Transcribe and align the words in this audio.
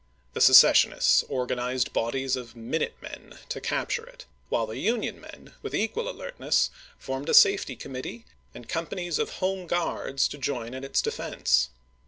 The 0.33 0.41
secessionists 0.41 1.21
organized 1.29 1.93
bodies 1.93 2.35
of 2.35 2.55
"Minute 2.55 2.95
men" 3.03 3.37
to 3.49 3.61
capture 3.61 4.03
it, 4.03 4.25
while 4.49 4.65
the 4.65 4.79
Union 4.79 5.21
men 5.21 5.53
with 5.61 5.75
equal 5.75 6.09
alertness 6.09 6.71
formed 6.97 7.29
a 7.29 7.35
safety 7.35 7.75
committee, 7.75 8.25
and 8.55 8.67
com 8.67 8.87
panies 8.87 9.19
of 9.19 9.29
Home 9.45 9.67
Gruards 9.67 10.27
to 10.29 10.39
join 10.39 10.73
in 10.73 10.83
its 10.83 11.03
defense. 11.03 11.69